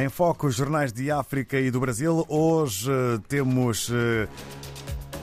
[0.00, 2.24] Em foco, os jornais de África e do Brasil.
[2.26, 2.90] Hoje
[3.28, 3.92] temos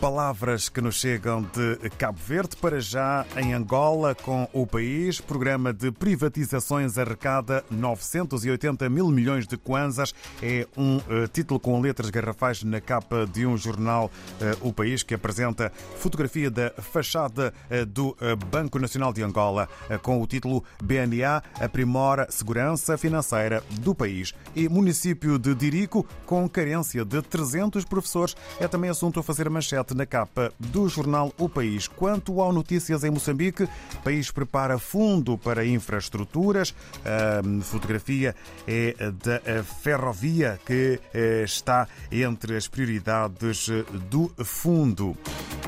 [0.01, 5.19] Palavras que nos chegam de Cabo Verde para já em Angola com o país.
[5.19, 10.13] Programa de privatizações arrecada 980 mil milhões de kwanzas.
[10.41, 15.01] É um uh, título com letras garrafais na capa de um jornal, uh, O País,
[15.01, 18.15] que apresenta fotografia da fachada uh, do
[18.51, 19.67] Banco Nacional de Angola
[20.03, 24.33] com o título BNA aprimora segurança financeira do país.
[24.55, 28.35] E município de Dirico com carência de 300 professores.
[28.59, 31.87] É também assunto a fazer manchete na capa do jornal O País.
[31.87, 36.73] Quanto ao Notícias em Moçambique, o país prepara fundo para infraestruturas.
[37.05, 38.35] A fotografia
[38.67, 43.69] é da ferrovia que eh, está entre as prioridades
[44.09, 45.15] do fundo.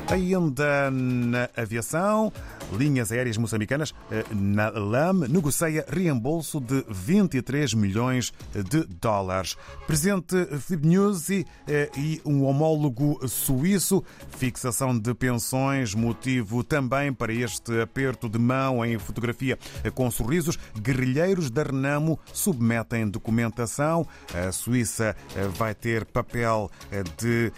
[0.08, 2.32] Ainda na aviação,
[2.72, 9.56] Linhas Aéreas Moçambicanas, eh, na LAM, negocia reembolso de 23 milhões de dólares.
[9.86, 14.02] Presidente Filipe Nyusi eh, e um homólogo suíço,
[14.36, 19.58] fixação de pensões, motivo também para este aperto de mão em fotografia
[19.94, 20.58] com sorrisos.
[20.80, 24.06] Guerrilheiros da Renamo submetem documentação.
[24.34, 26.70] A Suíça eh, vai ter papel
[27.18, 27.52] de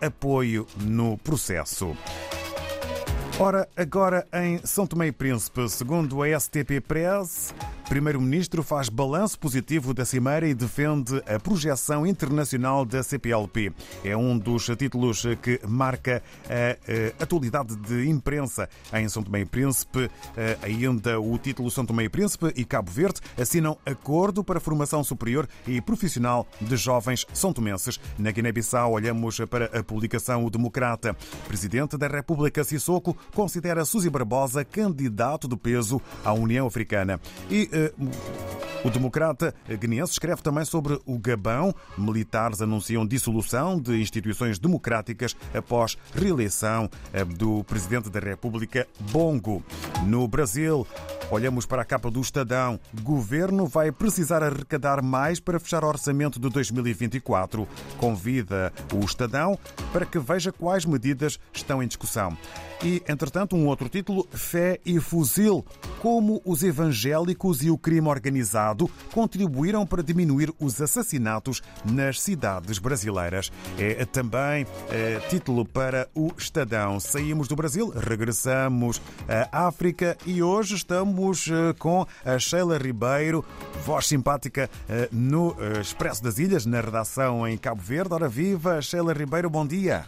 [0.00, 1.96] apoio no processo.
[3.40, 7.54] Ora, agora em São Tomé e Príncipe, segundo a STP Press,
[7.88, 13.72] Primeiro-Ministro faz balanço positivo da Cimeira e defende a projeção internacional da CPLP.
[14.04, 20.10] É um dos títulos que marca a atualidade de imprensa em São Tomé e Príncipe.
[20.62, 25.02] Ainda o título São Tomé e Príncipe e Cabo Verde assinam acordo para a formação
[25.02, 27.98] superior e profissional de jovens são tomenses.
[28.18, 31.16] Na Guiné-Bissau, olhamos para a publicação O Democrata.
[31.46, 37.18] Presidente da República Sissoko considera Suzy Barbosa candidato de peso à União Africana.
[37.50, 37.77] E eh,
[38.84, 41.74] o democrata guineense escreve também sobre o Gabão.
[41.96, 49.62] Militares anunciam dissolução de instituições democráticas após reeleição eh, do presidente da República, Bongo.
[50.06, 50.86] No Brasil,
[51.30, 52.78] olhamos para a capa do Estadão.
[53.02, 57.68] Governo vai precisar arrecadar mais para fechar o orçamento de 2024.
[57.98, 59.58] Convida o Estadão
[59.92, 62.36] para que veja quais medidas estão em discussão.
[62.82, 65.64] E, entretanto, um outro título, Fé e Fuzil.
[66.00, 73.50] Como os evangélicos e o crime organizado contribuíram para diminuir os assassinatos nas cidades brasileiras.
[73.76, 77.00] É também é, título para o Estadão.
[77.00, 83.44] Saímos do Brasil, regressamos à África e hoje estamos eh, com a Sheila Ribeiro,
[83.84, 88.14] voz simpática eh, no eh, Expresso das Ilhas, na redação em Cabo Verde.
[88.14, 90.06] Ora viva, Sheila Ribeiro, bom dia.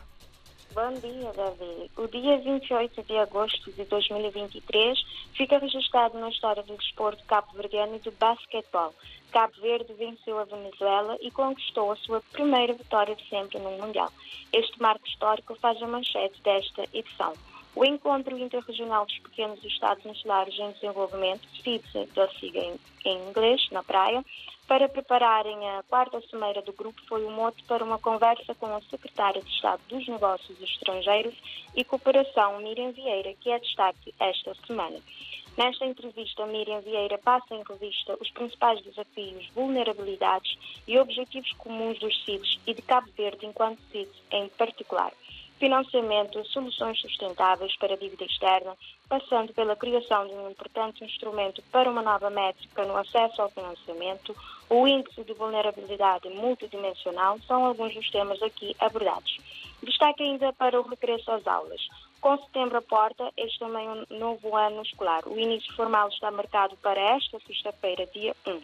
[0.73, 1.91] Bom dia, Davi.
[1.97, 4.99] O dia 28 de agosto de 2023
[5.35, 8.95] fica registrado na história do desporto cabo-verdiano de basquetebol.
[9.33, 14.13] Cabo Verde venceu a Venezuela e conquistou a sua primeira vitória de sempre no Mundial.
[14.53, 17.33] Este marco histórico faz a manchete desta edição.
[17.75, 22.59] O Encontro Interregional dos Pequenos Estados Insulares em Desenvolvimento, FIPSA, da siga
[23.05, 24.25] em inglês, na praia,
[24.67, 28.81] para prepararem a quarta cimeira do grupo foi o mote para uma conversa com a
[28.83, 31.35] secretária de Estado dos Negócios Estrangeiros
[31.77, 34.99] e Cooperação, Miriam Vieira, que é destaque esta semana.
[35.57, 40.59] Nesta entrevista, Miriam Vieira passa em revista os principais desafios, vulnerabilidades
[40.89, 45.13] e objetivos comuns dos CIDs e de Cabo Verde enquanto CID em particular
[45.61, 48.75] financiamento, soluções sustentáveis para a dívida externa,
[49.07, 54.35] passando pela criação de um importante instrumento para uma nova métrica no acesso ao financiamento,
[54.71, 59.37] o índice de vulnerabilidade multidimensional, são alguns dos temas aqui abordados.
[59.83, 61.87] Destaque ainda para o regresso às aulas.
[62.23, 65.27] Com setembro à porta, este também é um novo ano escolar.
[65.27, 68.61] O início formal está marcado para esta sexta-feira, dia 1.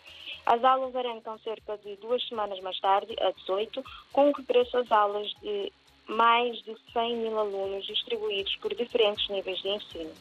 [0.47, 4.91] As aulas arrancam cerca de duas semanas mais tarde, a 18, com o regresso às
[4.93, 5.73] aulas de
[6.09, 10.13] mais de 100 mil alunos distribuídos por diferentes níveis de ensino.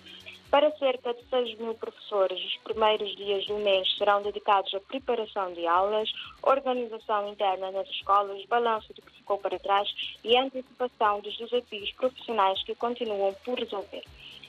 [0.49, 5.51] Para cerca de 6 mil professores, os primeiros dias do mês serão dedicados à preparação
[5.53, 6.09] de aulas,
[6.41, 9.89] organização interna nas escolas, balanço do que ficou para trás
[10.23, 14.03] e antecipação dos desafios profissionais que continuam por resolver.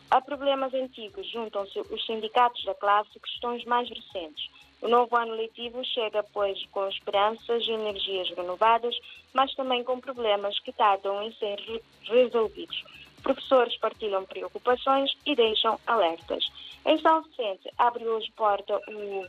[0.09, 4.49] A problemas antigos juntam-se os sindicatos da classe e questões mais recentes.
[4.87, 8.97] O novo ano letivo chega, pois, com esperanças e energias renovadas,
[9.35, 11.59] mas também com problemas que tardam em ser
[12.05, 12.85] resolvidos.
[13.21, 16.49] Professores partilham preocupações e deixam alertas.
[16.85, 19.27] Em São Vicente, abre hoje porta o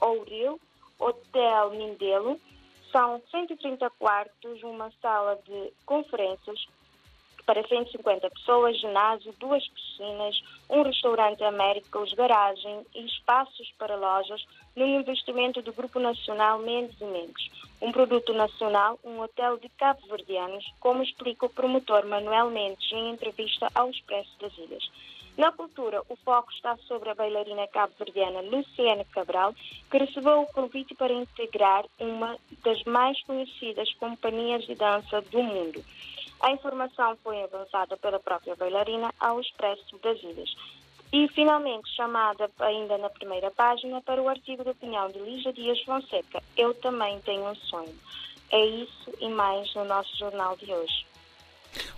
[0.00, 0.60] Ouril,
[0.96, 2.40] Hotel Mindelo.
[2.92, 6.68] São 130 quartos, uma sala de conferências
[7.50, 15.00] para 150 pessoas, ginásio, duas piscinas, um restaurante Américos, garagem e espaços para lojas num
[15.00, 17.50] investimento do Grupo Nacional Mendes e Mendes.
[17.82, 23.68] Um produto nacional, um hotel de cabo-verdianos, como explica o promotor Manuel Mendes em entrevista
[23.74, 24.88] ao Expresso das Ilhas.
[25.36, 29.56] Na cultura, o foco está sobre a bailarina cabo-verdiana Luciana Cabral,
[29.90, 35.82] que recebeu o convite para integrar uma das mais conhecidas companhias de dança do mundo.
[36.40, 40.54] A informação foi avançada pela própria bailarina ao Expresso das Ilhas.
[41.12, 45.80] E, finalmente, chamada ainda na primeira página para o artigo de opinião de Lígia Dias
[45.82, 47.94] Fonseca, Eu Também Tenho um Sonho.
[48.50, 51.10] É isso e mais no nosso jornal de hoje.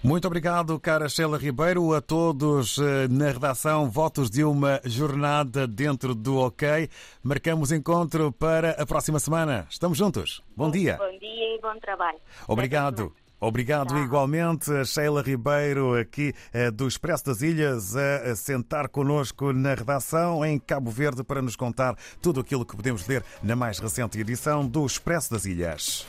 [0.02, 3.88] Muito obrigado, cara Sheila Ribeiro, a todos eh, na redação.
[3.88, 6.90] Votos de uma jornada dentro do OK.
[7.22, 9.66] Marcamos encontro para a próxima semana.
[9.70, 10.42] Estamos juntos.
[10.56, 10.98] Bom dia.
[10.98, 12.18] Bom dia e bom trabalho.
[12.46, 13.14] Obrigado.
[13.42, 20.44] Obrigado igualmente, Sheila Ribeiro, aqui eh, do Expresso das Ilhas, a sentar connosco na redação
[20.44, 24.64] em Cabo Verde para nos contar tudo aquilo que podemos ler na mais recente edição
[24.64, 26.06] do Expresso das Ilhas.